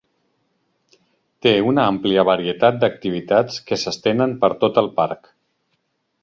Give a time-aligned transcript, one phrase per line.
[1.45, 5.31] Té una àmplia varietat d'activitats que s'estenen per tot el parc.